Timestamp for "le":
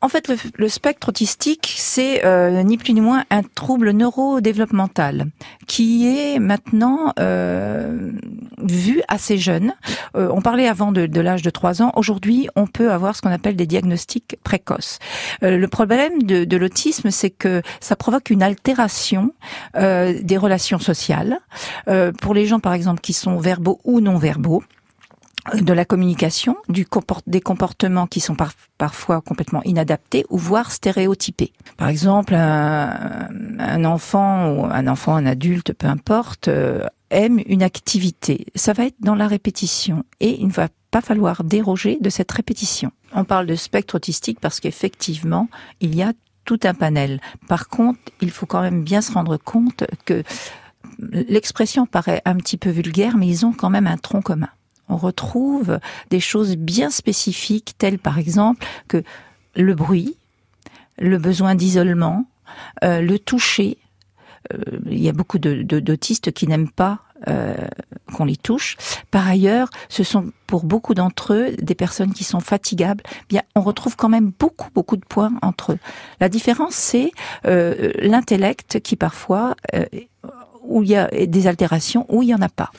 0.56-0.68, 15.42-15.66, 59.54-59.74, 60.98-61.18, 63.00-63.18